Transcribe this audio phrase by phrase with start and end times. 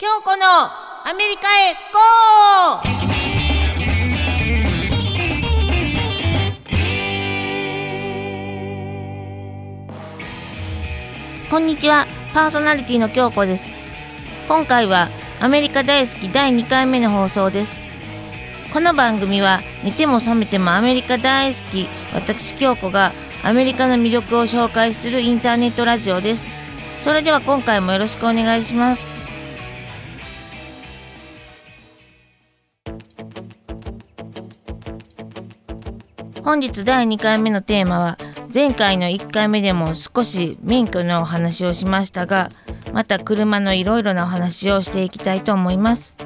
[0.00, 11.50] 京子のアメリカへゴー！
[11.50, 12.06] こんにちは。
[12.32, 13.74] パーソナリティの京子です。
[14.48, 17.76] 今回はアメリカ大好き第2回目の放送です。
[18.72, 23.12] この番組は寝ても覚めてもアメリカ大好き私京子が
[23.44, 26.46] アメリカの魅力を紹介するインターネットラジオです。
[27.02, 29.09] それでは今回もよろしくお願いします。
[36.50, 38.18] 本日第2回目のテーマは
[38.52, 42.50] 前回の1回目でも少し免許のお話をしましたが
[42.92, 46.16] また車のいろいろなお話をしていきたいと思います。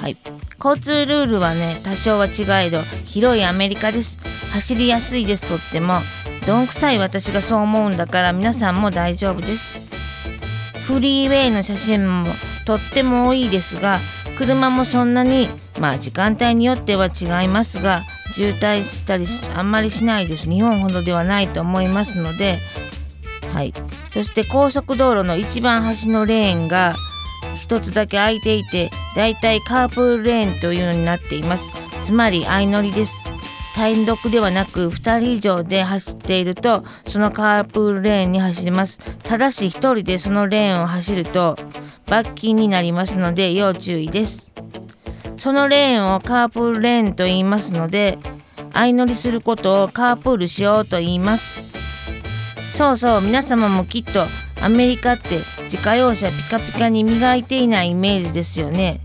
[0.00, 0.16] はい。
[0.58, 4.18] 交通ルールはね多少は違えど広いアメリカです。
[4.50, 6.00] 走りやすいですとっても
[6.44, 9.80] どんくさい私がそう思うんだから皆さんも大丈夫です。
[10.88, 12.30] フリーウェイの写真も
[12.64, 14.00] とっても多いですが
[14.36, 15.48] 車もそんなに
[15.78, 18.02] まあ時間帯によっては違いますが
[18.36, 20.50] 渋滞したりあんまりしないです。
[20.50, 22.58] 日本ほどではないと思いますので
[23.54, 23.72] はい。
[24.10, 26.94] そして高速道路の一番端のレーンが
[27.58, 31.64] 一つだけ空いていてだいたいカープルレーンというのになっています。
[32.02, 33.24] つまり相乗りです。
[33.74, 38.98] 単独ではなく2人以上で走っているとそのカープルレーンに走ります。
[39.22, 41.56] ただし1人でそのレーンを走ると
[42.06, 44.46] 罰金になりますので要注意です。
[45.38, 48.18] そのレーンをカープールレーンと言いますので
[48.72, 51.62] 相乗りすることをカープールしようと言います。
[52.74, 54.26] そうそう皆様もきっと
[54.60, 59.00] アメリカって自家用車ピカピカに磨いていないイメージですよね。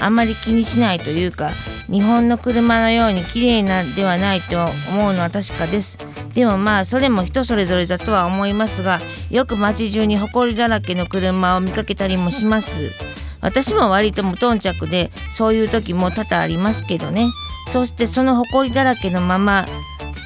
[0.00, 1.50] あまり気にしないというか
[1.90, 5.98] 日本の車のように綺麗なではないと思うのは確かです。
[6.32, 12.92] でもまあそれも人それぞれだとは思いますがよく街中に埃だらけの車を見かけたりもします。
[13.40, 17.28] 私も割と無頓着でそういう時も多々ありますけどね
[17.68, 19.66] そしてその埃だらけのまま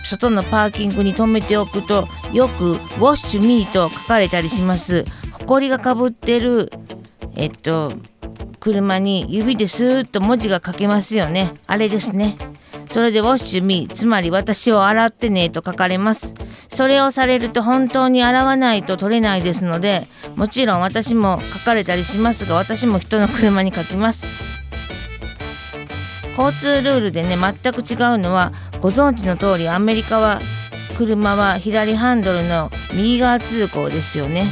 [0.04, 2.78] 外のパーキングに止めておくとよく「ウォ
[3.12, 5.04] ッシュミー」と書かれたりします
[5.40, 6.72] 埃がかぶってる
[7.36, 7.92] えっと
[8.62, 11.52] 車に指でスーッと文字が書けますよね。
[11.66, 12.36] あれですね。
[12.90, 16.34] それでウォッシュミー、つまり私を洗ってねと書かれます。
[16.68, 20.02] それをされると本当に洗わないと取れないですので、
[20.36, 24.26] もちろん私も書かれたりしますが、私も人の車に書きます。
[26.38, 30.40] 交通ルールでね、全く違うのは、ご存知の通りアメリカは
[30.96, 34.46] 車は左ハンドルの右側通行ですよね。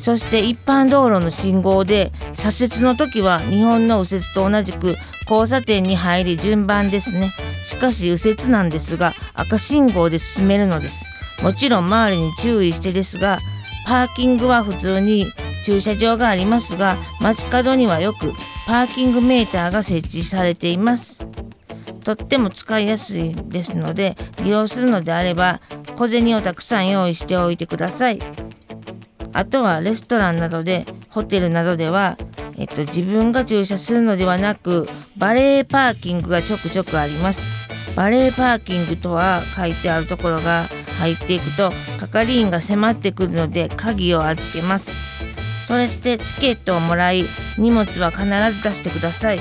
[0.00, 4.96] そして一般道路の信号で左折の時は日本の右折と同じく
[5.30, 7.32] 交差点に入り順番ですね
[7.66, 11.04] しかし右折なんですが赤信号で進めるのです
[11.42, 13.38] もちろん周りに注意してですが
[13.90, 15.26] パーキングは普通に
[15.64, 18.30] 駐車場がありますが街角にはよく
[18.64, 21.26] パーキングメーターが設置されています
[22.04, 25.60] とっても使いやすいですので利用するのであれば
[25.96, 28.20] 小銭をたくさん用意しておいてください
[29.32, 32.16] あとはレストランなどでホテルなどでは、
[32.58, 34.86] えっと、自分が駐車するのではなく
[35.16, 37.60] バレーパーキングがちょくちょくあります。
[37.96, 40.66] バレーパーキングとは書いてあるところが
[41.00, 44.92] 入っていくと係員が迫ってくるので鍵を預けます。
[45.66, 47.24] それしてチケットをもらい
[47.56, 49.40] 荷物は必ず出してください。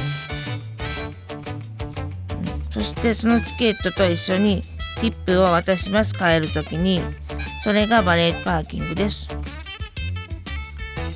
[2.72, 4.62] そしてそのチケットと一緒に
[5.02, 7.02] ティップを渡します帰る時に
[7.64, 9.28] それがバレーパーキングです。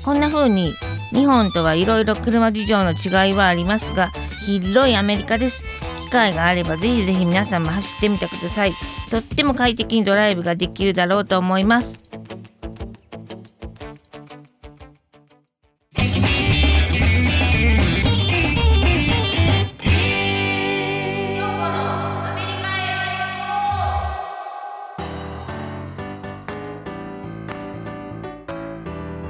[0.04, 0.74] こんな風に
[1.10, 4.10] 日本とはいろいろ車事情の違いはありますが
[4.44, 5.64] 広いアメリカです
[6.02, 8.72] 機会があればぜひぜひ皆さんも走ってみてください
[9.14, 12.02] とっても快適にドライブができるだろうと思います。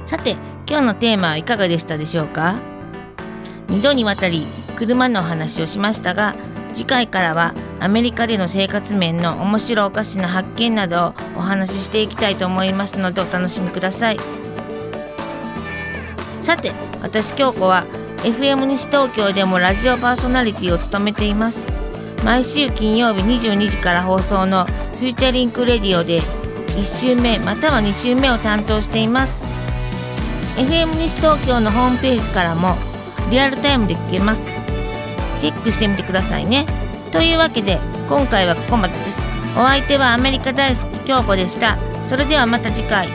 [0.07, 2.59] さて今日のテーマはいかがでしたでしょうか
[3.69, 4.47] ？2度にわたり
[4.79, 6.35] 車の話をしましたが
[6.73, 7.53] 次回からは
[7.85, 14.17] アメリカでの生活面の面白おかしな発見などをお話ししていきたいと思いますのでお楽しみください。
[16.41, 16.73] さて
[17.03, 17.85] 私京子は
[18.23, 21.67] FM 西東京でもラジオパーソナリティを務めています。
[22.25, 29.45] 毎週金曜日22時から放送の Future Link Radio で1週目または2週目を担当しています。
[30.59, 32.77] FM 西東京のホームページからも
[33.31, 34.41] リアルタイムで聞けます。
[35.43, 36.65] チェックしてみてくださいね。
[37.15, 37.79] というわけで
[38.09, 39.21] 今回はここまでです。
[39.57, 41.79] お相手はアメリカ大好き京子でした。
[42.09, 43.07] それではまた次回。